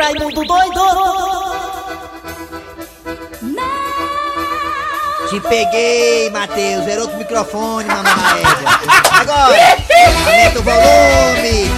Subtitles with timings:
[0.00, 0.80] Raimundo doido!
[5.28, 6.88] Te peguei, Matheus.
[6.88, 8.42] Era outro microfone, mamãe.
[9.12, 9.56] Agora,
[10.06, 11.70] aumenta o volume.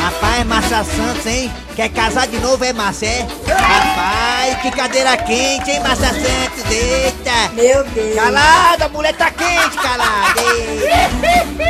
[0.00, 1.52] Rapaz, Márcia Santos, hein?
[1.74, 3.26] Quer casar de novo, é Márcia, é?
[3.48, 6.70] Rapaz, que cadeira quente, hein, Márcia Santos?
[6.70, 7.52] Eita!
[7.52, 8.14] Meu Deus.
[8.14, 10.40] Calada, a mulher tá quente, calada.
[10.40, 11.66] Eita.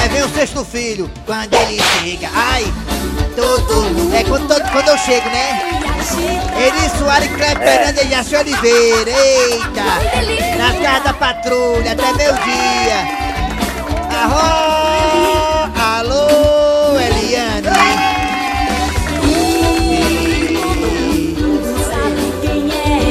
[0.00, 2.30] Aí vem o sexto filho, quando ele chega.
[2.32, 2.64] Ai,
[3.34, 4.14] tudo.
[4.14, 5.60] É quando, todo- quando eu chego, né?
[6.56, 9.10] Eri Soares, Cleber Fernandes e Jaci Oliveira.
[9.10, 10.56] Eita!
[10.58, 13.24] Nas casas da patrulha, até meu dia.
[14.22, 17.64] Arro, alô, Eliane.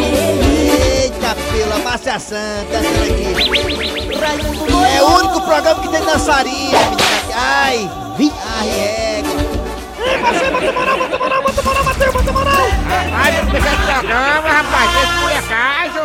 [0.06, 3.54] Eita, pela Márcia Santa, doido!
[4.96, 7.04] É o único programa que tem dançarinha, menina.
[7.36, 9.03] Ai, ai, é.
[10.24, 10.42] Rapaz,
[13.44, 16.04] não deixa esse programa, rapaz, esse molecagem.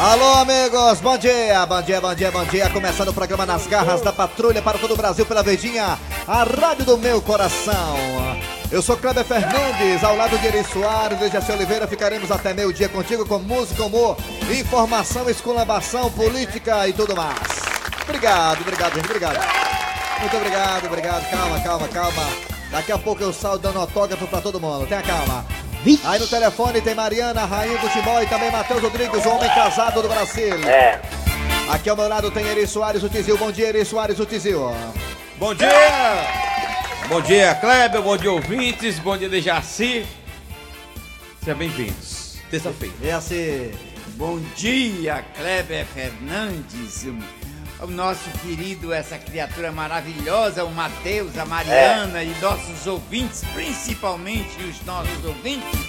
[0.00, 2.68] Alô, amigos, bom dia, bom dia, bom dia, bom dia.
[2.70, 6.84] Começando o programa Nas Garras da Patrulha para todo o Brasil pela Verdinha, a rádio
[6.84, 7.96] do meu coração.
[8.72, 11.86] Eu sou Kleber Fernandes, ao lado de Eri Soares e Jaci Oliveira.
[11.86, 14.16] Ficaremos até meio-dia contigo com música, humor,
[14.50, 17.38] informação, esculambação, política e tudo mais.
[18.02, 19.63] Obrigado, obrigado, gente, obrigado.
[20.24, 21.30] Muito obrigado, obrigado.
[21.30, 22.22] Calma, calma, calma.
[22.70, 24.86] Daqui a pouco eu saio dando autógrafo pra todo mundo.
[24.86, 25.44] Tenha calma.
[26.02, 30.00] Aí no telefone tem Mariana, rainha do Timó e também Matheus Rodrigues, o homem casado
[30.00, 30.54] do Brasil.
[30.66, 30.98] É.
[31.68, 33.36] Aqui ao meu lado tem Eri Soares, o Tizil.
[33.36, 34.74] Bom dia, Eri Soares, o Tizil.
[35.36, 35.68] Bom dia!
[37.06, 40.06] Bom dia, Kleber, bom dia, ouvintes, bom dia, Dejaci.
[41.40, 42.38] Sejam bem-vindos.
[42.50, 42.94] Terça-feira.
[43.02, 43.72] E assim,
[44.16, 47.04] Bom dia, Kleber Fernandes.
[47.80, 54.80] O nosso querido, essa criatura maravilhosa, o Matheus, a Mariana e nossos ouvintes, principalmente os
[54.86, 55.80] nossos ouvintes.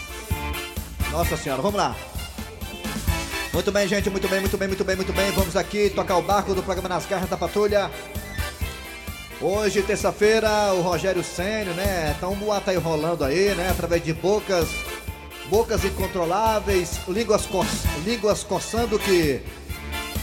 [1.12, 1.96] nossa senhora, vamos lá.
[3.54, 5.32] Muito bem, gente, muito bem, muito bem, muito bem, muito bem.
[5.32, 7.90] Vamos aqui tocar o barco do programa Nas Garras da Patrulha.
[9.40, 12.16] Hoje, terça-feira, o Rogério Sênio, né?
[12.20, 13.70] Tá um boato aí rolando aí, né?
[13.70, 14.68] Através de bocas,
[15.50, 17.66] bocas incontroláveis, línguas, co
[18.04, 19.42] línguas coçando que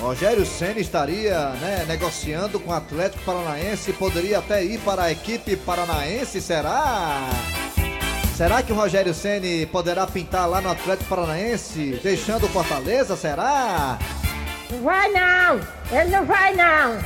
[0.03, 5.55] Rogério Senna estaria né, negociando com o Atlético Paranaense, poderia até ir para a equipe
[5.55, 7.31] paranaense, será?
[8.37, 13.97] Será que o Rogério Ceni poderá pintar lá no Atlético Paranaense, deixando o Fortaleza, será?
[14.73, 15.61] Não vai não!
[15.97, 16.99] Ele não vai não!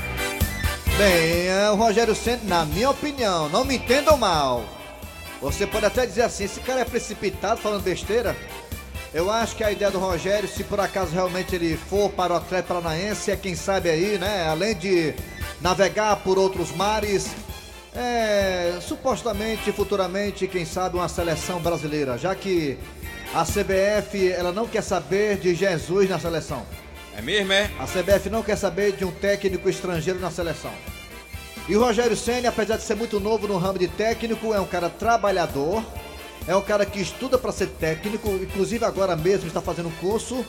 [0.97, 4.65] Bem, é, o Rogério Ceni, na minha opinião, não me entendam mal.
[5.43, 8.35] Você pode até dizer assim, esse cara é precipitado falando besteira.
[9.17, 12.37] Eu acho que a ideia do Rogério, se por acaso realmente ele for para o
[12.37, 14.47] Atlético Paranaense, é quem sabe aí, né?
[14.47, 15.15] Além de
[15.59, 17.31] navegar por outros mares,
[17.95, 22.77] é, supostamente, futuramente, quem sabe uma seleção brasileira, já que
[23.33, 26.63] a CBF ela não quer saber de Jesus na seleção.
[27.17, 27.71] É mesmo, é?
[27.79, 30.75] A CBF não quer saber de um técnico estrangeiro na seleção.
[31.67, 34.67] E o Rogério Senna, apesar de ser muito novo no ramo de técnico, é um
[34.67, 35.83] cara trabalhador,
[36.47, 40.45] é um cara que estuda para ser técnico, inclusive agora mesmo está fazendo um curso,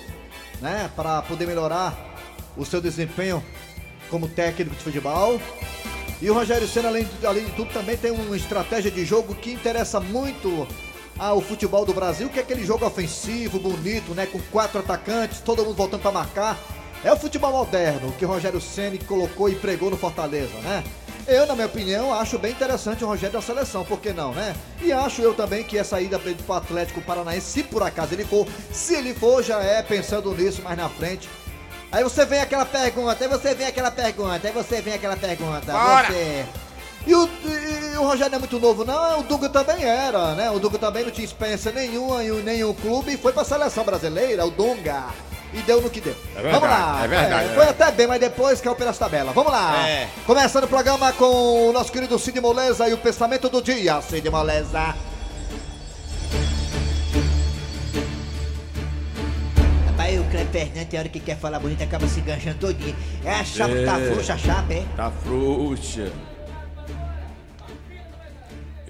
[0.61, 2.15] né, para poder melhorar
[2.55, 3.43] o seu desempenho
[4.09, 5.39] como técnico de futebol.
[6.21, 9.35] E o Rogério Senna, além, de- além de tudo, também tem uma estratégia de jogo
[9.35, 10.67] que interessa muito
[11.19, 14.25] ao futebol do Brasil, que é aquele jogo ofensivo, bonito, né?
[14.25, 16.59] Com quatro atacantes, todo mundo voltando para marcar.
[17.03, 20.83] É o futebol moderno que o Rogério Senna colocou e pregou no Fortaleza, né?
[21.27, 24.55] Eu, na minha opinião, acho bem interessante o Rogério da seleção, por que não, né?
[24.81, 28.23] E acho eu também que essa ida para o Atlético Paranaense, se por acaso ele
[28.23, 31.27] for, se ele for, já é pensando nisso mais na frente.
[31.91, 35.71] Aí você vem aquela pergunta, aí você vem aquela pergunta, aí você vem aquela pergunta.
[35.73, 36.07] Bora!
[36.07, 36.45] Você.
[37.05, 39.19] E o, e o Rogério não é muito novo, não.
[39.19, 40.49] O Duga também era, né?
[40.49, 44.45] O Duga também não tinha experiência nenhuma em nenhum clube e foi pra seleção brasileira,
[44.45, 45.05] o Dunga.
[45.53, 46.13] E deu no que deu.
[46.35, 47.01] É verdade, Vamos lá.
[47.03, 47.69] é verdade, foi é.
[47.69, 49.33] até bem, mas depois caiu pelas tabelas.
[49.33, 49.87] Vamos lá.
[49.87, 50.07] É.
[50.25, 54.01] Começando o programa com o nosso querido Cid Moleza e o pensamento do dia.
[54.01, 54.93] Cid Moleza.
[59.87, 62.95] Rapaz, o Cleber Fernandes, tem hora que quer falar bonito, acaba se enganchando todinho.
[63.23, 64.11] É a chapa que tá É.
[64.11, 64.83] frouxa, a chapa, é?
[64.95, 66.11] Tá frouxa.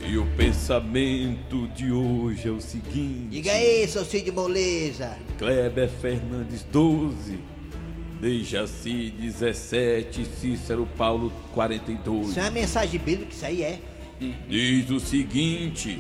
[0.10, 5.18] E o pensamento de hoje é o seguinte: Diga aí, seu Cid Moleza.
[5.38, 7.38] Kleber Fernandes 12,
[8.22, 12.30] Dejaci 17, Cícero Paulo 42.
[12.30, 13.80] Isso é uma mensagem bíblica, isso aí é.
[14.48, 16.00] Diz o seguinte: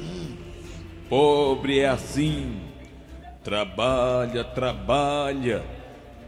[1.09, 2.61] Pobre é assim,
[3.43, 5.65] trabalha, trabalha,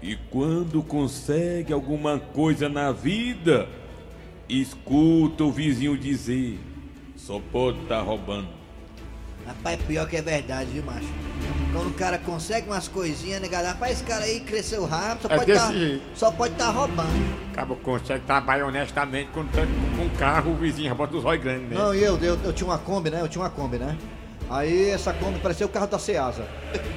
[0.04, 3.70] e quando consegue alguma coisa na vida,
[4.50, 6.60] escuta o vizinho dizer:
[7.26, 8.48] Sou podre, tá roubando.
[9.46, 11.08] Rapaz, pior que é verdade, viu, macho?
[11.74, 13.74] Quando o cara consegue umas coisinhas, né, galera?
[13.74, 15.72] Rapaz, esse cara aí cresceu rápido, só É pode tá,
[16.16, 17.54] só pode tá roubando.
[17.54, 19.62] Cabo consegue trabalhar honestamente quando tá
[19.96, 21.76] com um carro, o vizinho bota os olhos grandes, né?
[21.76, 23.22] Não, e eu, eu, eu tinha uma Kombi, né?
[23.22, 23.98] Eu tinha uma Kombi, né?
[24.50, 26.48] Aí essa Kombi parecia o carro da Ceasa.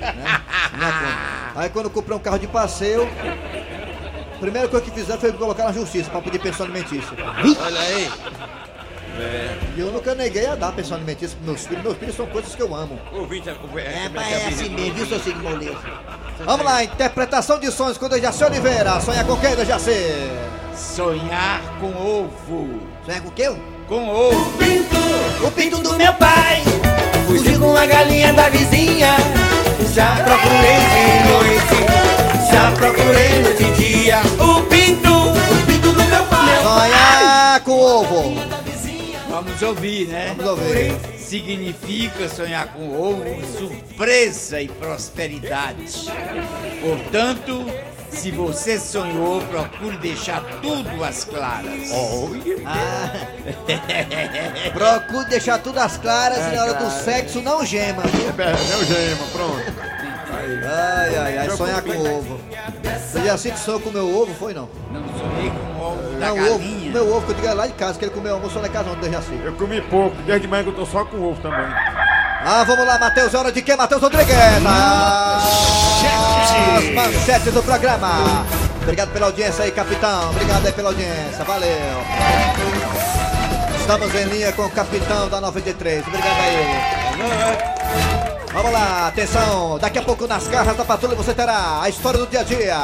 [0.01, 0.25] Né?
[1.55, 3.03] Aí quando eu comprei um carro de passeio,
[4.35, 7.15] a primeira coisa que fizeram foi me colocar na justiça pra pedir pensão alimentícia.
[7.61, 8.11] Olha aí.
[9.77, 11.83] E eu nunca neguei a dar pensão alimentícia pros meus filhos.
[11.83, 12.99] Meus filhos são coisas que eu amo.
[13.13, 15.79] Ouvinte, é, É, pai, é assim mesmo, viu, seu Signo Moleiro?
[16.45, 19.01] Vamos lá, interpretação de sonhos com Dejaci Oliveira.
[19.01, 19.93] Sonha com quem, Dejaci?
[20.75, 22.81] Sonhar com ovo.
[23.05, 23.55] Sonha com o quê?
[23.89, 24.59] Com ovo.
[25.45, 26.63] O pinto do meu pai
[27.27, 29.17] fugiu com a galinha da vizinha.
[29.93, 34.21] Já procurei de noite, já procurei noite e dia.
[34.39, 36.63] O pinto, o pinto do meu pai.
[36.63, 38.62] Sonhar com ovo.
[39.45, 40.35] Vamos ouvir, né?
[40.37, 40.95] Vamos ouvir.
[41.19, 43.25] Significa sonhar com ovo,
[43.59, 46.07] surpresa e prosperidade.
[46.81, 47.67] Portanto,
[48.11, 51.91] se você sonhou, procure deixar tudo às claras.
[52.65, 53.11] Ah,
[54.73, 58.29] procure deixar tudo às claras e na hora do sexo não gema, viu?
[58.29, 59.93] É, meu gema, pronto.
[60.65, 62.41] Ai, ai, ai, sonhar com ovo.
[63.13, 64.69] Dejaci que sonhou com meu ovo, foi não?
[64.93, 66.93] Não sonhei com o ovo da Não, o ovo, galinha.
[66.93, 68.71] meu ovo que eu digo é lá de casa, que ele comeu almoço lá em
[68.71, 69.41] casa ontem, Dejaci.
[69.45, 71.67] Eu comi pouco, desde manhã que eu tô só com ovo também.
[72.45, 73.77] Ah, vamos lá, Matheus, é hora de quem?
[73.77, 74.35] Matheus Rodrigues!
[76.77, 78.45] As manchetes do programa.
[78.83, 80.31] Obrigado pela audiência aí, capitão.
[80.31, 81.69] Obrigado aí pela audiência, valeu.
[83.79, 86.05] Estamos em linha com o capitão da 93.
[86.07, 87.73] Obrigado aí.
[88.53, 89.79] Vamos lá, atenção.
[89.79, 92.77] Daqui a pouco nas garras da patrulha você terá a história do dia a dia.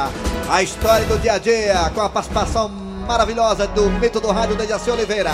[0.49, 2.69] A história do dia a dia com a participação
[3.09, 5.31] maravilhosa do mito do rádio Dejaci Oliveira.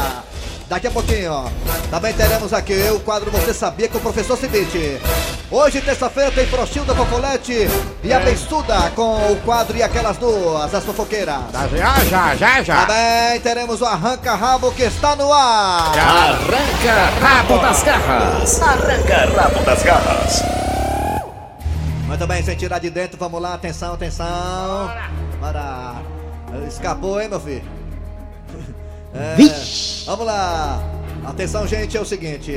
[0.69, 1.43] Daqui a pouquinho, ó,
[1.91, 4.97] também teremos aqui o quadro Você Sabia com o Professor Cibite.
[5.51, 7.67] Hoje, terça-feira, tem Frochilda Fofolete
[8.01, 11.35] e a Bençuda com o quadro E Aquelas Duas, as fofoqueiras.
[11.75, 12.85] Já, já, já, já.
[12.85, 15.91] Também teremos o Arranca Rabo que está no ar.
[15.99, 18.61] Arranca rabo das garras.
[18.61, 20.43] Arranca rabo das garras.
[22.07, 24.89] Muito bem, sem tirar de dentro, vamos lá, atenção, atenção.
[25.41, 26.14] Bora.
[26.67, 27.63] Escapou, hein, meu filho?
[29.17, 29.37] É,
[30.05, 30.83] vamos lá.
[31.25, 32.51] Atenção, gente, é o seguinte.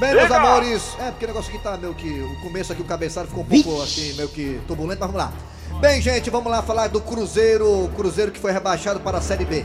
[0.00, 0.96] Bem, meus amores.
[0.98, 2.08] É, porque o negócio aqui tá meio que.
[2.08, 5.32] O começo aqui, o cabeçalho ficou um pouco assim, meio que turbulento, mas vamos lá.
[5.80, 7.84] Bem, gente, vamos lá falar do Cruzeiro.
[7.84, 9.64] O Cruzeiro que foi rebaixado para a Série B.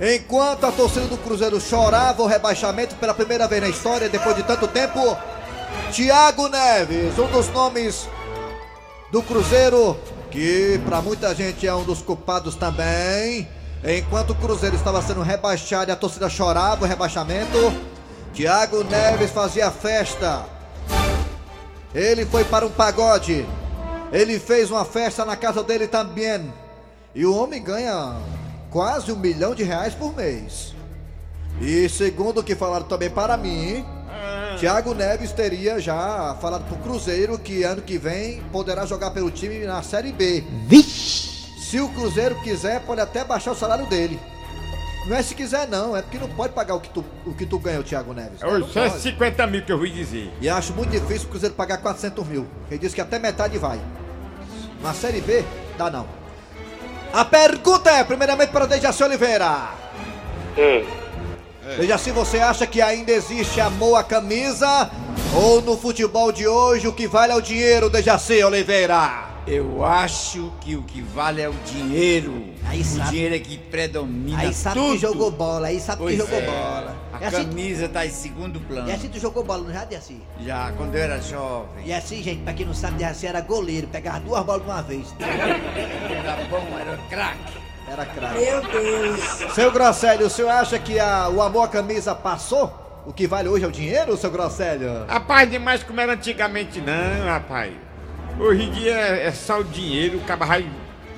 [0.00, 4.44] Enquanto a torcida do Cruzeiro chorava o rebaixamento pela primeira vez na história, depois de
[4.44, 5.16] tanto tempo,
[5.92, 8.08] Thiago Neves, um dos nomes
[9.10, 9.96] do Cruzeiro,
[10.30, 13.48] que para muita gente é um dos culpados também.
[13.84, 17.72] Enquanto o Cruzeiro estava sendo rebaixado e a torcida chorava o rebaixamento,
[18.34, 20.44] Thiago Neves fazia festa.
[21.94, 23.46] Ele foi para um pagode.
[24.12, 26.52] Ele fez uma festa na casa dele também.
[27.14, 28.16] E o homem ganha
[28.70, 30.74] quase um milhão de reais por mês.
[31.60, 33.84] E segundo o que falaram também para mim,
[34.58, 39.60] Thiago Neves teria já falado pro Cruzeiro que ano que vem poderá jogar pelo time
[39.64, 40.42] na Série B.
[41.60, 44.18] Se o Cruzeiro quiser, pode até baixar o salário dele.
[45.06, 47.46] Não é se quiser não, é porque não pode pagar o que tu, o que
[47.46, 48.42] tu ganha, o Thiago Neves.
[48.42, 48.90] É não os pode.
[48.90, 50.28] 150 mil que eu ouvi dizer.
[50.40, 52.44] E acho muito difícil o Cruzeiro pagar 400 mil.
[52.68, 53.80] Ele disse que até metade vai.
[54.82, 55.44] Na Série B,
[55.78, 56.06] dá não.
[57.12, 59.68] A pergunta é, primeiramente para o Dejaci Oliveira.
[61.76, 64.90] Dejaci, você acha que ainda existe amor à camisa?
[65.34, 69.26] Ou no futebol de hoje o que vale é o dinheiro, Dejaci Oliveira?
[69.46, 72.44] Eu acho que o que vale é o dinheiro.
[72.66, 73.10] Aí o sabe.
[73.10, 74.92] dinheiro é que predomina Aí sabe tudo.
[74.92, 76.42] que jogou bola, aí sabe Pois que jogou é.
[76.46, 76.96] bola.
[77.14, 78.88] A E assim, camisa tá em segundo plano.
[78.90, 80.20] e assim tu jogou bola, não já, Dejaci?
[80.44, 81.84] Já quando eu era jovem.
[81.86, 84.82] E assim, gente, pra quem não sabe, Dejaci era goleiro, pegava duas bolas de uma
[84.82, 85.06] vez.
[85.18, 87.67] Era bom, era craque.
[87.90, 88.38] Era craque.
[88.38, 89.20] Meu Deus.
[89.54, 93.02] Seu Grosselio, o senhor acha que a- o amor à camisa passou?
[93.06, 95.06] O que vale hoje é o dinheiro, seu Grosselio?
[95.06, 97.72] Rapaz, demais como era antigamente não, rapaz.
[98.38, 100.66] Hoje em dia é é só o dinheiro, o cara vai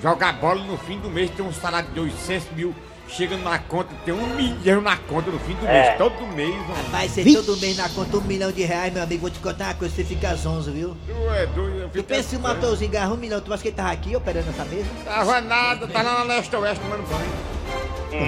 [0.03, 2.75] jogar bola no fim do mês, tem um salário de 800 mil,
[3.11, 6.55] chega na conta, tem um milhão na conta no fim do mês, todo mês.
[6.55, 6.75] mano.
[6.91, 9.21] Vai ser todo mês na conta um milhão de reais, meu amigo.
[9.23, 10.97] Vou te contar uma coisa, você fica zonzo, viu?
[11.07, 13.69] Tu é doido, eu Tu pensa se o Mateuzinho ganhar um milhão, tu acha que
[13.69, 14.87] ele tava aqui operando essa mesa?
[15.05, 17.51] Tava nada, tá lá na leste oeste tomando banho.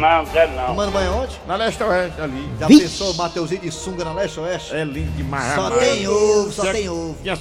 [0.01, 0.67] Não, quero não.
[0.67, 1.41] Tomando banho onde?
[1.47, 2.49] Na leste oeste ali.
[2.61, 4.75] Já pensou o Mateuzinho de sunga na leste oeste?
[4.75, 5.81] É lindo demais, Só rapaz.
[5.81, 7.17] tem ovo, só Tinha- tem ovo.
[7.23, 7.35] Tinha,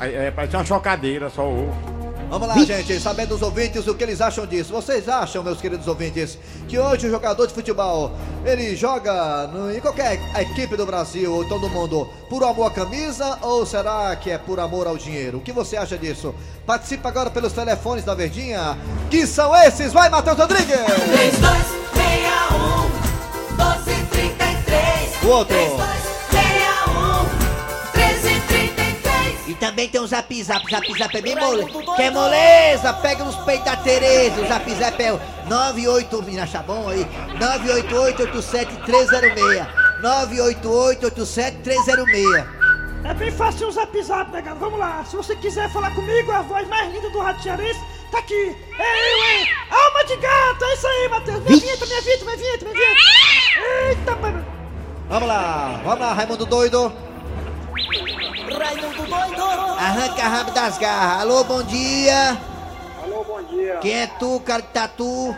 [0.00, 1.97] é, é, parece uma chocadeira, só ovo.
[2.30, 4.70] Vamos lá, gente, sabendo os ouvintes o que eles acham disso.
[4.70, 6.36] Vocês acham, meus queridos ouvintes,
[6.68, 8.12] que hoje o jogador de futebol
[8.44, 13.38] ele joga no- em qualquer equipe do Brasil ou todo mundo por amor à camisa
[13.40, 15.38] ou será que é por amor ao dinheiro?
[15.38, 16.34] O que você acha disso?
[16.66, 18.76] Participa agora pelos telefones da Verdinha,
[19.10, 19.94] que são esses.
[19.94, 20.76] Vai, Matheus Rodrigues!
[20.76, 25.56] 3261 1233 O outro.
[25.56, 26.07] 3261
[29.48, 31.64] E também tem o Zap Zap, Zap Zap é bem mole.
[31.96, 34.42] Que é moleza, pega nos peitos da Tereza.
[34.42, 37.06] O Zap Zap é o 98, me acha bom aí?
[37.40, 39.66] 988-87-306.
[40.02, 42.46] 988-87-306.
[43.04, 44.60] É bem fácil o zap zap, negado.
[44.60, 45.02] Vamos lá.
[45.04, 48.54] Se você quiser falar comigo, a voz mais linda do Rádio Cearense tá aqui.
[48.78, 49.46] É eu, é.
[49.70, 51.42] Alma de gato, é isso aí, Matheus.
[51.44, 53.00] Minha vinheta, minha vinheta, minha vinheta, minha vinheta.
[53.88, 54.44] Eita, mano.
[55.08, 57.07] Vamos lá, vamos lá, Raimundo Doido.
[58.58, 59.42] Raimundo doido
[59.78, 61.22] Arranca rabo das garras.
[61.22, 62.36] Alô, bom dia.
[63.02, 63.76] Alô, bom dia.
[63.80, 65.36] Quem é tu, cara de tatu?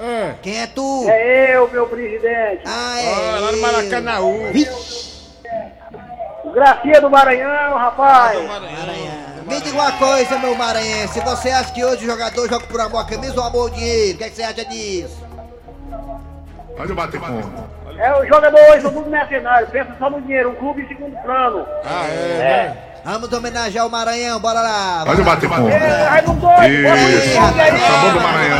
[0.00, 0.34] É.
[0.42, 1.06] Quem é tu?
[1.08, 2.62] É eu, meu presidente.
[2.64, 3.36] Ah, é.
[3.36, 3.62] Ó, lá no eu.
[3.62, 4.52] Maracanãú.
[6.54, 8.42] Gracia do Maranhão, rapaz.
[8.46, 9.26] Maranhão.
[9.46, 11.20] Me diga uma coisa, meu maranhense.
[11.20, 14.14] Você acha que hoje o jogador joga por amor à camisa ou amor ao dinheiro?
[14.14, 15.16] O que, é que você acha disso?
[16.78, 17.66] Olha o bater com.
[17.98, 19.70] É, os jogadores são tudo mercenários.
[19.70, 21.66] Pensa só no dinheiro, um clube em segundo plano.
[21.84, 22.72] Ah, é.
[23.04, 25.04] Vamos homenagear o Maranhão, bora lá.
[25.06, 25.68] Olha o bater com.
[25.68, 27.38] É, Raimundo doido, bora aí, Isso.
[27.38, 27.80] aí.
[27.80, 28.56] Sabor do Maranhão.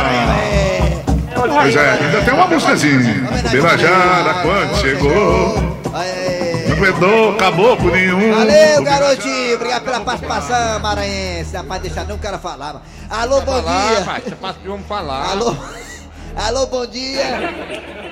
[1.35, 3.13] Pois é, ainda tem uma músicazinha.
[3.51, 5.53] Birajara, quando chegou,
[5.91, 8.33] não aguentou caboclo nenhum.
[8.33, 9.55] Valeu, garotinho.
[9.55, 11.55] Obrigado pela participação, maranhense.
[11.55, 12.81] Rapaz, deixa não o cara falar.
[13.09, 13.99] Alô, bom Falar, dia.
[13.99, 14.23] rapaz.
[14.23, 15.29] Você passa de homem falar.
[15.29, 15.55] Alô.
[16.35, 18.06] Alô, bom dia.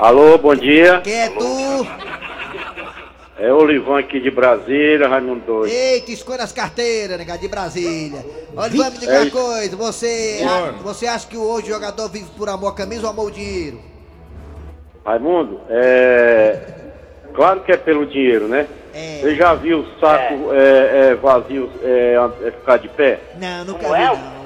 [0.00, 1.02] Alô, bom dia.
[1.02, 1.86] Quem é tu?
[3.38, 5.70] É o Livan aqui de Brasília, Raimundo doido.
[5.70, 8.24] Eita, escolha as carteiras, negado, de Brasília.
[8.56, 9.76] Olha, vamos me dizer uma coisa.
[9.76, 10.72] Você, Bora.
[10.82, 13.78] você acha que hoje o jogador vive por amor à camisa ou amor ao dinheiro?
[15.04, 16.58] Raimundo, é.
[17.34, 18.66] Claro que é pelo dinheiro, né?
[18.94, 19.18] É.
[19.20, 23.20] Você já viu o saco é, é, vazio é, é, ficar de pé?
[23.38, 24.39] Não, nunca vi, não.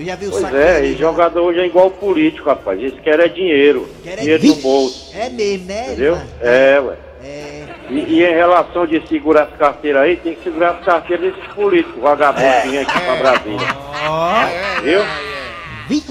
[0.00, 2.78] Eu já vi o Pois é, e jogador hoje é igual político, rapaz.
[2.80, 3.86] Eles querem é dinheiro.
[4.02, 5.10] Quer é dinheiro no bolso.
[5.14, 5.86] É mesmo, né?
[5.88, 6.14] Entendeu?
[6.14, 6.26] Ivan?
[6.40, 6.94] É, ué.
[7.22, 7.64] É.
[7.90, 11.52] E, e em relação de segurar as carteiras aí, tem que segurar as carteiras desses
[11.52, 13.68] políticos, vagabundos que vêm aqui pra Brasília.
[14.48, 15.00] É, Viu?
[15.86, 16.04] Vi-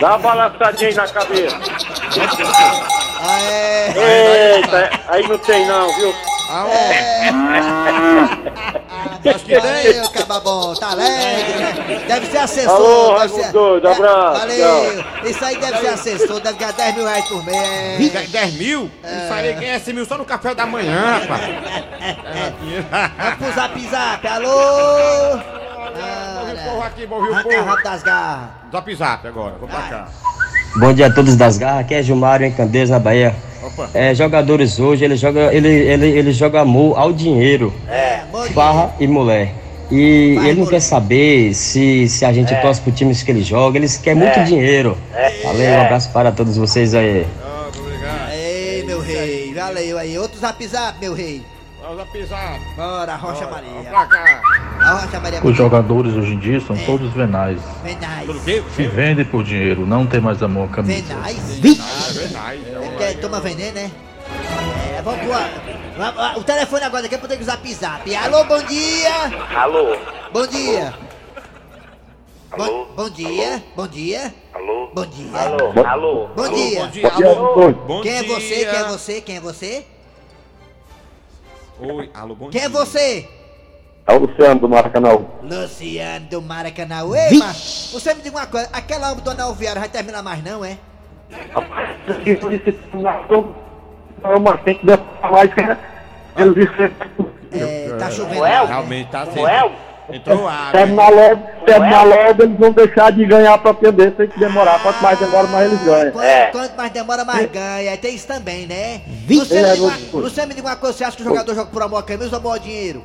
[0.00, 1.56] Dá uma balançadinha aí na cabeça.
[3.22, 4.56] Ah, é.
[4.56, 6.12] Eita, aí não tem não, viu?
[9.28, 9.58] Acho que.
[9.58, 12.04] Valeu, cababom, tá alegre, né?
[12.08, 12.70] Deve ser assessor.
[12.70, 13.52] Alô, deve ser...
[13.52, 15.04] Doido, abraço, Valeu.
[15.24, 18.12] Isso aí deve ser assessor, deve ganhar 10 mil reais por mês.
[18.12, 18.90] 10 10 mil?
[19.04, 21.42] Isso aí ganha 100 mil só no café da manhã, rapaz.
[23.18, 25.40] Vamos pro zap zap, alô?
[26.40, 27.64] Ouvi o povo aqui, ouvi o povo.
[27.64, 28.48] rabo das garras.
[28.72, 30.08] Zap zap agora, vou pra cá.
[30.76, 33.34] Bom dia a todos das garras, aqui é Gilmário em Candeias, na Bahia.
[33.94, 38.20] É, jogadores hoje, ele joga, ele, ele, ele joga amor ao dinheiro, É,
[38.54, 39.54] farra e mulher.
[39.90, 40.70] E e ele não mulher.
[40.70, 44.42] quer saber se, se a gente torce pro times que ele joga, eles querem muito
[44.44, 44.96] dinheiro.
[45.42, 47.26] Valeu, um abraço para todos vocês aí.
[48.32, 50.16] Ei, meu rei, valeu aí.
[50.18, 51.42] Outro zap zap, meu rei.
[51.94, 52.60] Zap.
[52.76, 53.90] Bora, Rocha Maria.
[53.90, 54.42] pra cá.
[54.80, 55.40] A Rocha Maria.
[55.44, 57.60] Os jogadores hoje em dia são todos venais.
[57.82, 58.28] Venais.
[58.74, 61.02] Se vendem por dinheiro, não tem mais amor à camisa.
[61.02, 61.38] Venais.
[61.80, 62.60] Ah, verdade.
[62.70, 63.90] É porque toma veneno, né?
[64.98, 65.30] É, vamos pro.
[65.96, 68.14] vamos- O telefone agora, daqui a pouco tem que zap zap.
[68.16, 69.10] Alô, bom dia!
[69.56, 69.96] Alô?
[70.32, 70.94] Bom dia!
[72.52, 72.64] Alô?
[72.66, 73.62] Bom, bom dia!
[73.76, 74.34] Bom dia!
[74.54, 74.90] Alô?
[74.94, 75.38] Bom dia!
[75.38, 75.86] Alô?
[75.86, 76.28] Alô?
[76.36, 76.80] Bom dia!
[76.84, 77.72] Bom dia, alô.
[77.72, 78.34] Bom Quem é dia.
[78.34, 78.54] você?
[78.66, 79.20] Quem é você?
[79.20, 79.86] Quem é você?
[81.82, 82.68] Oi, alô, bom Quem dia.
[82.68, 83.26] é você?
[84.06, 85.18] É o Luciano do Maracanã.
[85.42, 87.02] Luciano do Maracanã.
[87.14, 90.44] Ei, mas você me diga uma coisa, aquela obra do Anel Viário vai terminar mais
[90.44, 90.76] não, é?
[94.22, 95.62] Uma tem que demorar mais que
[96.54, 96.94] disseram.
[97.52, 98.42] É, tá chovendo.
[98.42, 99.40] Realmente tá assim.
[100.12, 100.72] Entrou água.
[100.72, 104.82] Terminar logo, terminar logo, eles vão deixar de ganhar pra perder, tem que demorar.
[104.82, 106.12] Quanto mais demora, mais eles ganham.
[106.12, 107.96] Quanto, quanto mais demora, mais ganha.
[107.96, 109.00] Tem isso também, né?
[109.28, 110.20] Você me, É, diga uma, Lúcio.
[110.22, 112.30] você me diga uma coisa, você acha que o jogador joga por amor à camisa
[112.32, 113.02] ou amor ao dinheiro?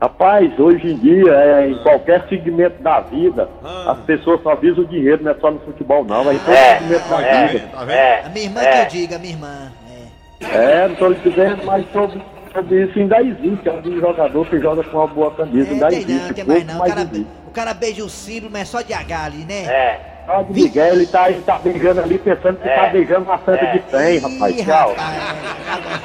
[0.00, 3.48] Rapaz, hoje em dia, é, em qualquer segmento da vida,
[3.88, 6.30] as pessoas só visam o dinheiro, não é só no futebol, não.
[6.30, 7.68] É em todo segmento da vida.
[7.72, 8.26] Tá vendo?
[8.26, 9.72] A minha irmã que eu diga, a minha irmã.
[10.40, 10.56] É.
[10.84, 12.37] É, não tô lhe dizendo, mas sobre, sobre
[12.70, 13.68] isso ainda existe.
[13.68, 16.22] Algum jogador que joga com uma boa camisa, É, ainda tem existe.
[16.26, 16.76] não, tem mais não.
[16.80, 17.26] O cara, existe.
[17.46, 19.64] o cara beija o símbolo, mas é só de H ali, né?
[19.64, 20.00] É.
[20.50, 23.82] De Miguel, ele tá, ele tá beijando ali, pensando que tá beijando uma santa de
[23.90, 24.58] 100, rapaz.
[24.58, 24.94] Ih, Tchau.
[24.94, 26.00] rapaz, é, tá.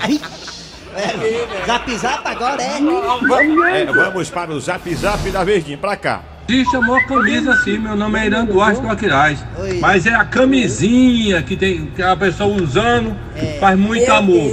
[0.00, 0.20] Ai,
[0.98, 3.82] É, zap zap agora é.
[3.82, 6.22] É, vamos para o zap zap da Verdinha, pra cá.
[6.48, 9.38] Se chamou a camisa assim, meu nome é Irã Duarte Toquirais.
[9.60, 9.80] Oi.
[9.80, 14.50] Mas é a camisinha que tem que a pessoa usando que faz muito amor.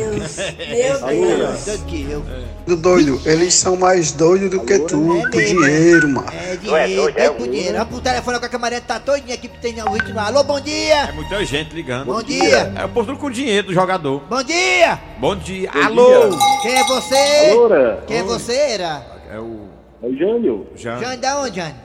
[1.00, 2.76] Doido que eu.
[2.76, 6.28] Doido, eles são mais doidos do que tu, É por mesmo, dinheiro, mano.
[6.34, 7.78] É dinheiro, doido por dinheiro.
[7.78, 10.20] Vamos pro telefone com a camarada tá todinha aqui que tem o ritmo.
[10.20, 11.14] Alô, bom É dia!
[11.14, 12.08] muita gente ligando.
[12.08, 12.74] Bom dia.
[12.76, 14.22] É o posto com dinheiro do jogador.
[14.30, 15.00] Bom dia!
[15.18, 15.72] Bom dia.
[15.72, 16.38] Alô!
[16.62, 17.54] Quem é você?
[17.54, 19.02] Loura, Quem é você, era?
[19.32, 20.68] É o é o Jânio.
[20.76, 21.00] Jean.
[21.00, 21.85] Jane da onde, Jane?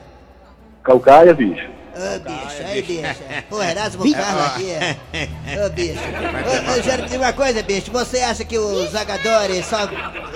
[0.83, 1.69] Calcaia, bicho.
[1.93, 3.23] Ô, bicho, aí, bicho.
[3.49, 5.65] Pô, Erasmo Carlos aqui, é.
[5.65, 5.99] Ô, bicho.
[5.99, 7.91] Ô, ô, Jane, me diga uma coisa, bicho.
[7.91, 9.77] Você acha que os jogadores só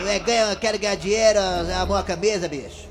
[0.08, 1.40] é, ganham, querem ganhar dinheiro,
[1.82, 2.88] amor a camisa, bicho?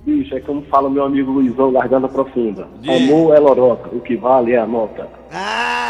[0.00, 2.66] Bicho, é como fala meu amigo Luizão Garganta Profunda.
[2.88, 5.08] Amor é loroca, o que vale é a nota.
[5.30, 5.81] Ah!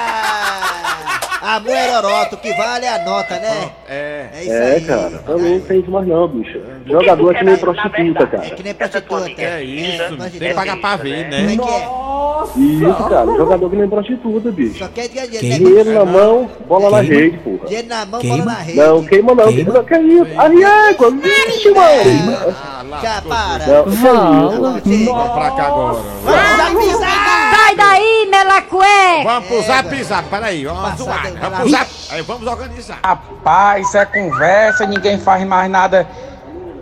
[1.42, 3.70] Amor é loroto, o que vale é a nota, né?
[3.88, 4.26] É.
[4.32, 4.80] É isso É, aí.
[4.82, 6.60] cara, eu não entendo mais não, bicho.
[6.86, 8.50] Jogador é que nem prostituta, É cara.
[8.54, 9.42] que nem prostituta.
[9.42, 10.30] É isso, Prostituta.
[10.38, 11.38] tem que pagar pra ver, é né?
[11.40, 12.58] é?
[12.58, 14.78] Isso, cara, jogador que nem prostituta, bicho.
[14.78, 15.58] Só quer dinheiro, né?
[15.58, 17.66] Dinheiro na mão, bola na rede, porra.
[17.66, 18.78] Dinheiro na mão, bola na rede.
[18.78, 20.40] Não, queima não, não, que isso?
[20.40, 22.54] Ariego, vixe, mano.
[23.02, 23.66] Já para.
[23.66, 24.50] Não?
[24.50, 25.98] Vamos pra cá agora.
[26.24, 27.51] Vamos avisar.
[27.72, 29.22] Sai daí, melacué!
[29.24, 31.22] Vamos pro zap zap, peraí, vamos zoar.
[31.22, 31.58] Vamos lá.
[31.58, 31.90] pro zap.
[32.10, 32.98] Aí vamos organizar.
[33.02, 36.06] Rapaz, é conversa, ninguém faz mais nada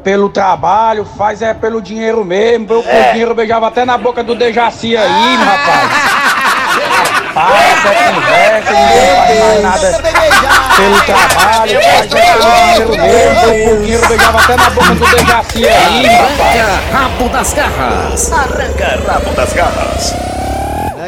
[0.03, 2.67] pelo trabalho, faz é pelo dinheiro mesmo.
[2.73, 5.91] Eu com o dinheiro eu beijava até na boca do Dejaci aí, meu rapaz.
[7.35, 10.03] Rapaz, é conversa, ninguém faz mais nada
[10.77, 13.55] pelo trabalho, faz é pelo dinheiro mesmo.
[13.55, 16.61] Eu com dinheiro eu beijava até na boca do Dejaci aí, rapaz.
[16.61, 18.33] Arranca rabo das garras.
[18.33, 20.15] Arranca rabo das garras.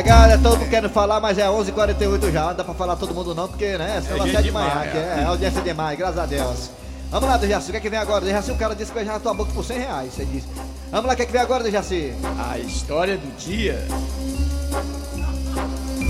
[0.04, 2.46] É todo mundo querendo falar, mas é 11h48 já.
[2.48, 4.02] Não dá pra falar todo mundo não, porque, né?
[4.08, 4.70] Vai gente sair de manhã.
[4.90, 6.70] que é, é audiência demais, graças a Deus.
[7.10, 8.24] Vamos lá, Dejaci, o que é que vem agora?
[8.24, 10.48] Dejaci, o cara disse que beijar na tua boca por 100 reais, você disse.
[10.90, 12.14] Vamos lá, o que é que vem agora, Dejaci?
[12.50, 13.86] A história do dia.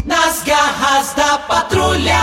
[0.06, 2.20] Nas garras da patrulha.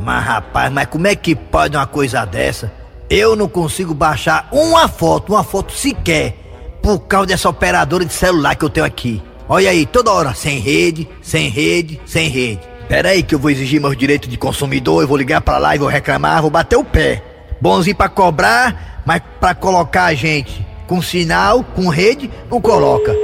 [0.00, 2.72] Mas rapaz, mas como é que pode uma coisa dessa?
[3.10, 6.36] Eu não consigo baixar uma foto, uma foto sequer,
[6.80, 9.20] por causa dessa operadora de celular que eu tenho aqui.
[9.54, 12.62] Olha aí, toda hora, sem rede, sem rede, sem rede.
[12.88, 15.76] Pera aí que eu vou exigir meus direitos de consumidor, eu vou ligar pra lá
[15.76, 17.22] e vou reclamar, vou bater o pé.
[17.60, 23.14] Bonzinho pra cobrar, mas pra colocar a gente com sinal, com rede, não coloca.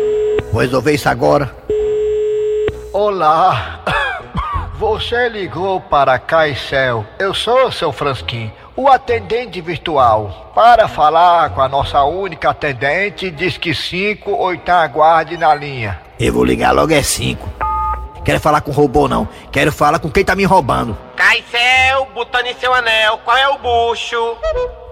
[0.52, 1.50] Vou resolver isso agora.
[2.92, 3.82] Olá,
[4.78, 7.06] você ligou para Caicel.
[7.18, 10.52] Eu sou o seu Fransquim, o atendente virtual.
[10.54, 16.06] Para falar com a nossa única atendente, diz que 5 ou aguarde na linha.
[16.18, 17.48] Eu vou ligar logo é 5.
[18.24, 20.98] Quero falar com robô não, quero falar com quem tá me roubando.
[21.16, 24.36] Caicel, botando em seu anel, qual é o bucho?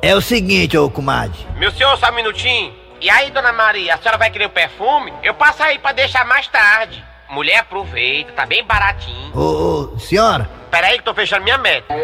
[0.01, 1.39] É o seguinte, ô comadre.
[1.57, 2.73] Meu senhor, só um minutinho.
[3.01, 5.13] E aí, dona Maria, a senhora vai querer o perfume?
[5.23, 7.05] Eu passo aí pra deixar mais tarde.
[7.29, 9.37] Mulher, aproveita, tá bem baratinho.
[9.37, 11.95] Ô, ô, senhora, Peraí que tô fechando minha meta.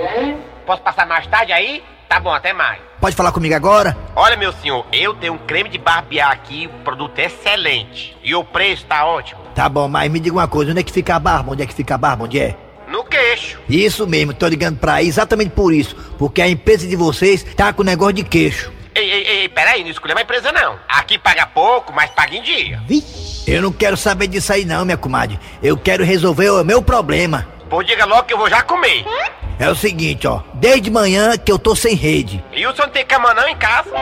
[0.64, 1.84] Posso passar mais tarde aí?
[2.12, 2.78] Tá bom, até mais.
[3.00, 3.96] pode falar comigo agora?
[4.14, 8.14] Olha, meu senhor, eu tenho um creme de barbear aqui, o produto é excelente.
[8.22, 9.40] E o preço tá ótimo.
[9.54, 11.52] Tá bom, mas me diga uma coisa, onde é que fica a barba?
[11.52, 12.24] Onde é que fica a barba?
[12.24, 12.54] Onde é?
[12.86, 13.58] No queixo.
[13.66, 15.96] Isso mesmo, tô ligando pra aí exatamente por isso.
[16.18, 18.70] Porque a empresa de vocês tá com negócio de queixo.
[18.94, 20.78] Ei, ei, ei, peraí, não escolha uma empresa não.
[20.86, 22.78] Aqui paga pouco, mas paga em dia.
[23.46, 25.40] Eu não quero saber disso aí não, minha comadre.
[25.62, 27.48] Eu quero resolver o meu problema.
[27.70, 29.02] Pô, diga logo que eu vou já comer.
[29.62, 30.40] É o seguinte, ó.
[30.54, 32.44] Desde manhã que eu tô sem rede.
[32.52, 33.92] E o senhor não tem cama não em casa?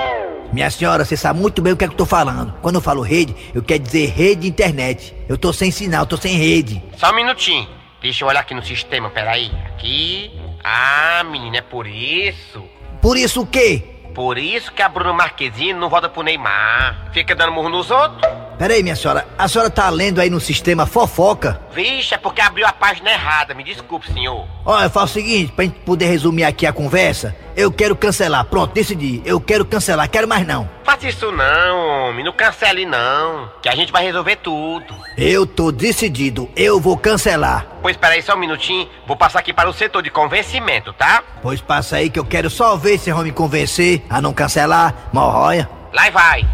[0.50, 2.54] Minha senhora, você sabe muito bem o que é que eu tô falando.
[2.62, 5.14] Quando eu falo rede, eu quero dizer rede de internet.
[5.28, 6.82] Eu tô sem sinal, tô sem rede.
[6.96, 7.68] Só um minutinho.
[8.00, 9.52] Deixa eu olhar aqui no sistema, peraí.
[9.66, 10.30] Aqui.
[10.64, 12.64] Ah, menina, é por isso.
[13.02, 13.82] Por isso o quê?
[14.14, 17.10] Por isso que a Bruna Marquezine não vota pro Neymar.
[17.12, 18.49] Fica dando murro nos outros.
[18.60, 19.26] Pera aí, minha senhora.
[19.38, 21.58] A senhora tá lendo aí no sistema fofoca?
[21.72, 23.54] Vixe, é porque abriu a página errada.
[23.54, 24.46] Me desculpe, senhor.
[24.66, 28.44] Olha, eu faço o seguinte, pra gente poder resumir aqui a conversa, eu quero cancelar.
[28.44, 29.22] Pronto, decidi.
[29.24, 30.68] Eu quero cancelar, quero mais não.
[30.84, 32.22] Faça isso não, homem.
[32.22, 33.50] Não cancele não.
[33.62, 34.94] Que a gente vai resolver tudo.
[35.16, 37.66] Eu tô decidido, eu vou cancelar.
[37.80, 38.86] Pois peraí só um minutinho.
[39.06, 41.24] Vou passar aqui para o setor de convencimento, tá?
[41.40, 45.08] Pois passa aí que eu quero só ver se vão me convencer a não cancelar.
[45.14, 45.66] Morroia.
[45.94, 46.46] Lá vai.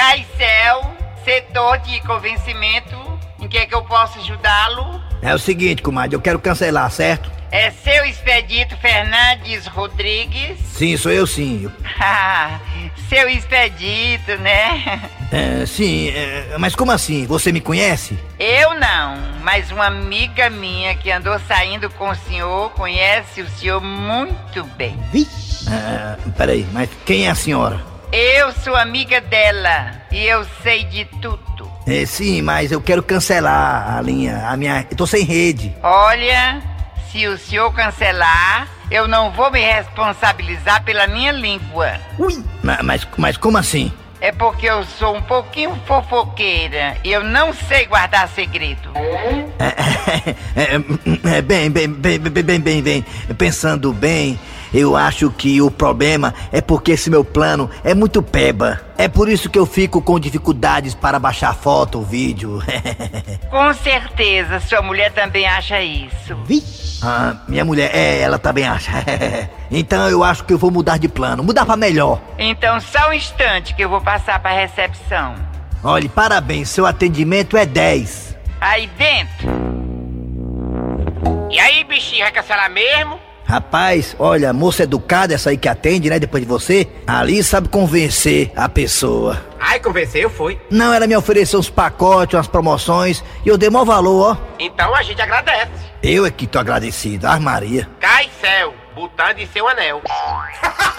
[0.00, 0.94] Caicel,
[1.26, 2.96] setor de convencimento.
[3.38, 4.98] Em que é que eu posso ajudá-lo?
[5.20, 7.30] É o seguinte, comadre, eu quero cancelar, certo?
[7.52, 10.58] É seu Expedito Fernandes Rodrigues?
[10.72, 11.70] Sim, sou eu sim.
[12.00, 12.58] Ah,
[13.10, 15.02] seu Expedito, né?
[15.30, 17.26] É, sim, é, mas como assim?
[17.26, 18.18] Você me conhece?
[18.38, 23.82] Eu não, mas uma amiga minha que andou saindo com o senhor conhece o senhor
[23.82, 24.96] muito bem.
[25.68, 27.90] Ah, peraí, mas quem é a senhora?
[28.12, 31.70] Eu sou amiga dela e eu sei de tudo.
[31.86, 34.86] É, sim, mas eu quero cancelar a linha, a minha.
[34.90, 35.74] Eu tô sem rede.
[35.82, 36.60] Olha,
[37.10, 41.92] se o senhor cancelar, eu não vou me responsabilizar pela minha língua.
[42.18, 42.42] Ui!
[42.62, 43.92] Ma- Mas, mas como assim?
[44.20, 48.90] É porque eu sou um pouquinho fofoqueira e eu não sei guardar segredo.
[49.58, 53.06] É, é, bem, bem, bem, bem, bem, bem, bem.
[53.38, 54.38] Pensando bem,
[54.72, 58.80] eu acho que o problema é porque esse meu plano é muito peba.
[58.96, 62.62] É por isso que eu fico com dificuldades para baixar foto ou vídeo.
[63.50, 66.36] Com certeza, sua mulher também acha isso.
[67.02, 68.92] ah, minha mulher, é, ela também acha.
[69.70, 72.20] então eu acho que eu vou mudar de plano, mudar pra melhor.
[72.38, 75.34] Então, só um instante que eu vou passar pra recepção.
[75.82, 78.36] Olhe, parabéns, seu atendimento é 10.
[78.60, 79.48] Aí dentro.
[81.50, 83.18] E aí, bichinho, vai cancelar mesmo?
[83.50, 88.52] Rapaz, olha, moça educada, essa aí que atende, né, depois de você, ali sabe convencer
[88.54, 89.44] a pessoa.
[89.58, 90.56] Ai, convenceu, foi.
[90.70, 94.54] Não, ela me ofereceu uns pacotes, umas promoções, e eu dei maior valor, ó.
[94.56, 95.72] Então a gente agradece.
[96.00, 97.88] Eu é que tô agradecido, ah Maria.
[97.98, 100.00] Cai céu, botando em seu anel.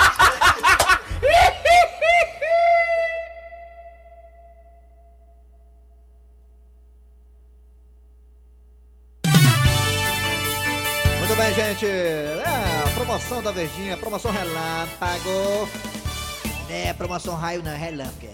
[11.72, 11.86] gente.
[11.86, 12.44] É,
[12.86, 15.70] a promoção da Verdinha, promoção relâmpago.
[16.70, 18.30] É, promoção raio não, relâmpago.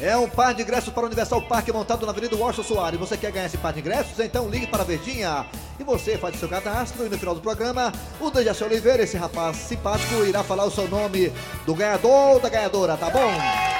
[0.00, 2.98] É um par de ingressos para o Universal Parque montado na Avenida Washington Soares.
[2.98, 4.18] Você quer ganhar esse par de ingressos?
[4.18, 5.44] Então ligue para a Verdinha.
[5.78, 9.16] E você faz o seu cadastro e no final do programa, o Dejaci Oliveira, esse
[9.16, 11.30] rapaz simpático, irá falar o seu nome
[11.66, 13.79] do ganhador ou da ganhadora, tá bom?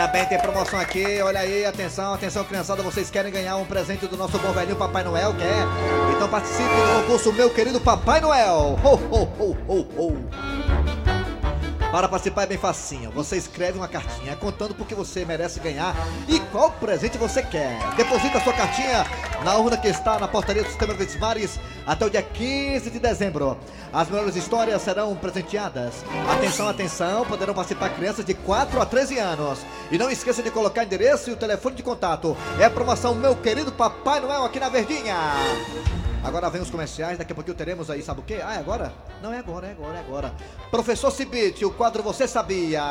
[0.00, 4.16] Também tem promoção aqui, olha aí, atenção, atenção criançada, vocês querem ganhar um presente do
[4.16, 5.66] nosso bom velhinho Papai Noel, quer?
[6.16, 8.78] Então participe do concurso Meu Querido Papai Noel!
[8.82, 10.49] Ho, ho, ho, ho, ho!
[11.90, 13.10] Para participar é bem facinho.
[13.10, 15.94] Você escreve uma cartinha contando porque você merece ganhar
[16.28, 17.76] e qual presente você quer.
[17.96, 19.04] Deposita sua cartinha
[19.44, 23.00] na urna que está na portaria do Sistema Verdes Mares até o dia 15 de
[23.00, 23.58] dezembro.
[23.92, 26.04] As melhores histórias serão presenteadas.
[26.30, 29.58] Atenção, atenção, poderão participar crianças de 4 a 13 anos.
[29.90, 32.36] E não esqueça de colocar endereço e o telefone de contato.
[32.60, 35.16] É a promoção Meu Querido Papai Noel aqui na Verdinha.
[36.22, 38.40] Agora vem os comerciais, daqui a pouquinho teremos aí, sabe o quê?
[38.44, 38.92] Ah, é agora?
[39.22, 40.34] Não, é agora, é agora, é agora.
[40.70, 42.82] Professor Cibite, o quadro Você Sabia?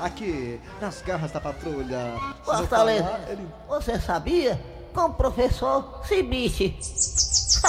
[0.00, 2.12] Aqui, nas garras da patrulha.
[2.44, 4.60] Fortaleza, ele- você sabia?
[4.94, 6.76] Com o professor Cibite.
[6.80, 7.60] Se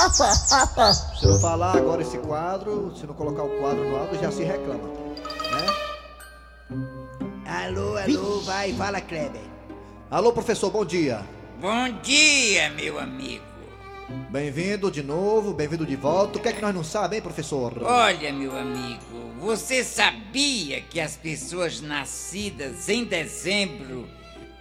[1.25, 4.87] eu falar agora esse quadro, se não colocar o quadro no áudio, já se reclama.
[5.49, 5.65] Né?
[7.65, 9.41] Alô, alô, vai, fala, Kleber.
[10.11, 11.21] Alô, professor, bom dia.
[11.59, 13.54] Bom dia, meu amigo.
[14.09, 16.37] Bem-vindo de novo, bem-vindo de volta.
[16.37, 17.73] O que é que nós não sabemos, hein, professor?
[17.81, 24.07] Olha, meu amigo, você sabia que as pessoas nascidas em dezembro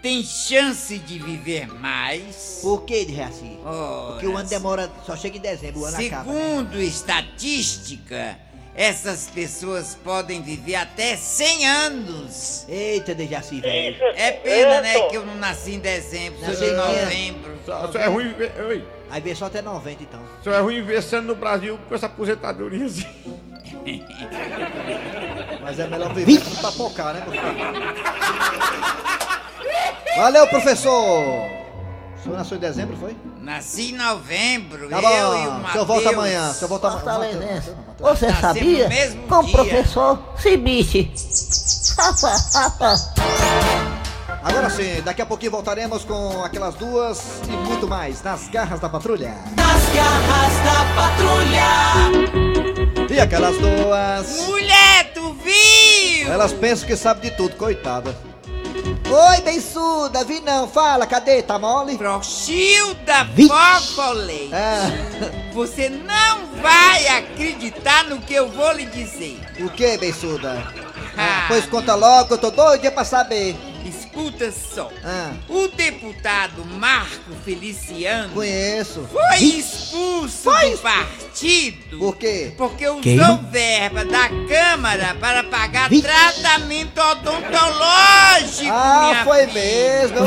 [0.01, 2.61] têm chance de viver mais?
[2.63, 3.59] Por que, Dejaci?
[3.65, 6.33] Ora, Porque o ano demora, só chega em dezembro, o ano acaba.
[6.33, 6.41] né?
[6.49, 8.39] Segundo estatística,
[8.75, 12.65] essas pessoas podem viver até 100 anos.
[12.67, 14.03] Eita, Dejaci, velho.
[14.17, 17.59] É pena, né, que eu não nasci em dezembro, nasci em novembro.
[17.67, 18.35] Só, só é ruim.
[18.69, 18.85] Oi.
[19.11, 20.21] Aí vem só até 90, então.
[20.43, 23.07] Só é ruim ver sendo no Brasil com essa aposentadoria assim.
[25.63, 27.25] Mas é melhor viver do que papocar, né?
[30.17, 31.47] Valeu, professor!
[32.19, 33.15] O senhor nasceu em dezembro, foi?
[33.41, 36.89] Nasci em novembro, Tá eu e o bom, o senhor volta amanhã, o senhor volta
[36.89, 37.63] amanhã.
[38.01, 38.85] Você Nascemos sabia?
[38.85, 41.13] no mesmo Com o professor Cibite.
[44.45, 48.91] Agora sim, daqui a pouquinho voltaremos com aquelas duas e muito mais nas garras da
[48.91, 49.35] patrulha.
[49.57, 50.85] Nas garras da
[53.09, 53.15] patrulha.
[53.15, 54.47] E aquelas duas.
[54.47, 56.31] Mulher, tu viu?
[56.31, 58.15] Elas pensam que sabem de tudo, coitada.
[59.11, 61.97] Oi, bençuda, vi não, fala, cadê, tá mole?
[61.97, 63.49] Prochilda Vixe.
[63.95, 64.51] Focolei.
[64.53, 69.41] É, Você não vai acreditar no que eu vou lhe dizer.
[69.61, 70.63] o que, bençuda?
[71.17, 73.57] Ah, Pois conta logo, eu tô doido pra saber.
[74.17, 74.91] Escuta só.
[75.05, 79.09] Ah, O deputado Marco Feliciano conheço.
[79.11, 82.53] foi expulso do partido Por quê?
[82.57, 83.47] porque usou Quem?
[83.51, 88.71] verba da Câmara para pagar tratamento odontológico.
[88.73, 89.53] Ah, minha foi filha.
[90.01, 90.27] mesmo, eu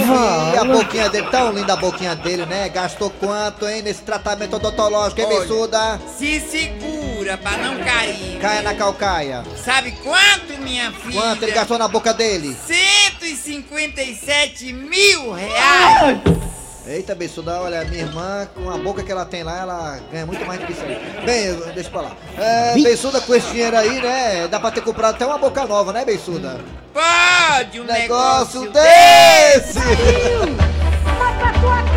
[0.51, 2.67] vi a boquinha dele, tão linda a boquinha dele, né?
[2.69, 5.99] Gastou quanto, hein, nesse tratamento odontológico, hein, bençuda?
[6.17, 8.37] Se segura para não cair.
[8.41, 9.43] Caia na calcaia.
[9.63, 11.21] Sabe quanto, minha filha?
[11.21, 12.55] Quanto ele gastou na boca dele?
[13.35, 16.19] 157 mil reais.
[16.85, 20.45] Eita, Bessuda, olha, minha irmã, com a boca que ela tem lá, ela ganha muito
[20.45, 20.97] mais do que isso aí.
[21.25, 22.11] Bem, deixa pra lá.
[22.37, 25.91] É, Bessuda, com esse dinheiro aí, né, dá pra ter comprado até uma boca nova,
[25.91, 26.61] né, Bessuda?
[26.93, 29.79] Pode um Negócio negócio, desse!
[31.03, 31.87] Mostra tua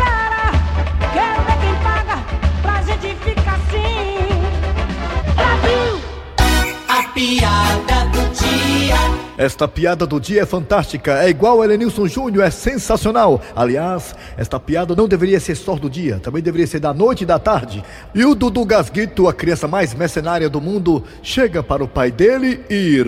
[9.41, 13.41] Esta piada do dia é fantástica, é igual ao Elenilson Júnior, é sensacional.
[13.55, 17.25] Aliás, esta piada não deveria ser só do dia, também deveria ser da noite e
[17.25, 17.83] da tarde.
[18.13, 22.63] E o Dudu Gasguito, a criança mais mercenária do mundo, chega para o pai dele
[22.69, 23.03] e...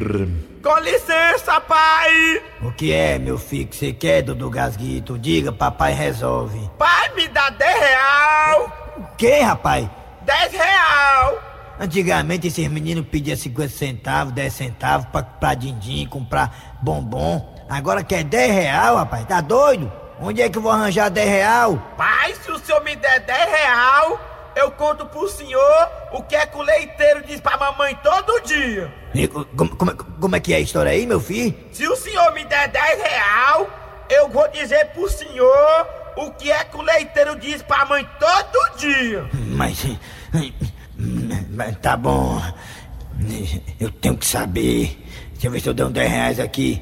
[0.63, 2.41] Com licença, pai!
[2.63, 5.19] O que é, meu filho, que você quer, Dudu Gasguito?
[5.19, 6.67] Diga, papai resolve.
[6.79, 8.95] Pai, me dá 10 real!
[8.97, 9.87] O que, rapaz?
[10.25, 11.52] 10 real!
[11.83, 17.53] Antigamente esses meninos pediam 50 centavos, 10 centavos pra, pra din-din, comprar bombom.
[17.69, 19.25] Agora quer 10 real, rapaz?
[19.25, 19.91] Tá doido?
[20.21, 21.93] Onde é que eu vou arranjar 10 real?
[21.97, 24.19] Pai, se o senhor me der 10 real,
[24.55, 28.89] eu conto pro senhor o que é que o leiteiro diz pra mamãe todo dia.
[29.13, 31.53] E co- Como, como, como é que é a história aí, meu filho?
[31.73, 33.69] Se o senhor me der 10 real,
[34.09, 38.77] eu vou dizer pro senhor o que é que o leiteiro diz pra mãe todo
[38.77, 39.27] dia.
[39.49, 39.85] Mas.
[40.97, 42.41] Mas Tá bom.
[43.79, 44.99] Eu tenho que saber.
[45.33, 46.81] Deixa eu ver se eu dou uns 10 reais aqui.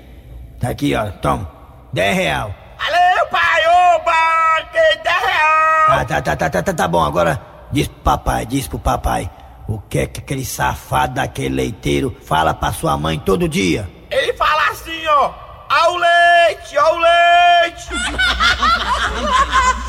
[0.59, 1.09] Tá aqui, ó.
[1.11, 1.49] Toma.
[1.93, 2.55] 10 real.
[2.77, 3.61] Valeu, pai,
[3.95, 5.85] oba, que 10 real.
[5.89, 7.03] Ah, tá, tá, tá, tá, tá, tá bom.
[7.03, 9.29] Agora diz pro papai, diz pro papai.
[9.67, 13.89] O que é que aquele safado daquele leiteiro fala pra sua mãe todo dia?
[14.09, 15.33] Ele fala assim, ó.
[15.69, 17.89] Ao leite, ao leite.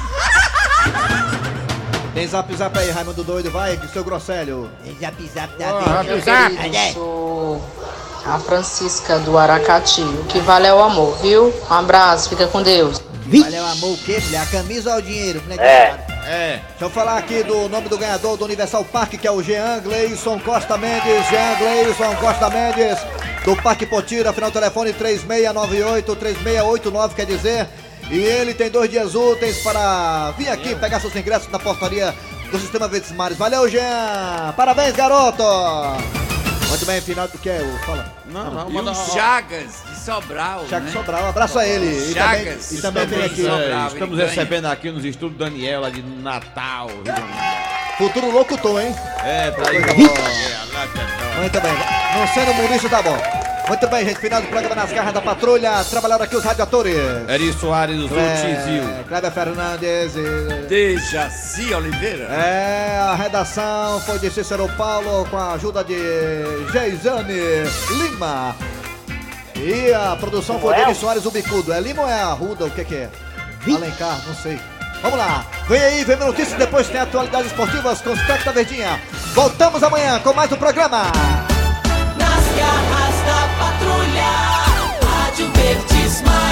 [2.14, 4.70] Tem zap zap aí, Raimundo Doido, vai, seu Grosselho.
[4.84, 6.78] Tem zap zap da da vida.
[6.78, 7.62] Eu sou
[8.26, 10.02] a Francisca do Aracati.
[10.02, 11.52] O que vale é o amor, viu?
[11.70, 13.00] Um abraço, fica com Deus.
[13.24, 14.42] Valeu, amor, o quê, mulher?
[14.42, 15.42] A camisa ou o dinheiro?
[15.46, 15.56] Né?
[15.56, 16.60] É.
[16.68, 19.80] Deixa eu falar aqui do nome do ganhador do Universal Park, que é o Jean
[19.80, 21.26] Gleison Costa Mendes.
[21.30, 22.98] Jean Gleison Costa Mendes,
[23.44, 27.68] do Parque Potira, final do telefone 3698, 3689, quer dizer.
[28.12, 32.14] E ele tem dois dias úteis para vir aqui pegar seus ingressos na portaria
[32.50, 33.38] do Sistema Verdes Mares.
[33.38, 34.52] Valeu, Jean!
[34.54, 35.42] Parabéns, garoto!
[36.68, 37.60] Muito bem, final do que é?
[37.62, 38.14] o- Fala.
[38.26, 40.66] Não, E o Chagas de Sobral.
[40.68, 40.92] Chagas né?
[40.92, 41.86] Sobral, abraço a ele.
[42.10, 42.72] E também, Chagas.
[42.72, 43.46] e também aqui.
[43.46, 46.88] É, estamos recebendo aqui nos estudos Daniel, lá de Natal.
[47.98, 48.94] Futuro locutor, hein?
[49.24, 49.78] É, tá aí.
[51.38, 51.72] Muito bem.
[52.14, 53.16] Não sendo murício, tá bom.
[53.68, 54.18] Muito bem, gente.
[54.18, 55.84] Final do programa nas garras da patrulha.
[55.88, 56.96] Trabalharam aqui os radiadores.
[57.28, 58.82] Eri Soares, do Tizil.
[58.82, 60.16] É, Kleber Fernandes.
[60.16, 62.24] e- Dejaci Oliveira.
[62.24, 65.96] É, a redação foi de Cícero Paulo com a ajuda de
[66.72, 68.54] Geisane Lima.
[69.56, 71.72] E a produção foi de Eri Soares, o bicudo.
[71.72, 72.66] É Lima ou é Arruda?
[72.66, 73.08] O que que é?
[73.66, 74.60] Alencar, não sei.
[75.00, 75.44] Vamos lá.
[75.68, 79.00] Vem aí, vem notícias, depois tem atualidades esportivas com os Tec da Verdinha.
[79.34, 81.02] Voltamos amanhã com mais um programa.
[82.18, 83.01] Nas garras
[85.62, 86.51] Verdes Mares.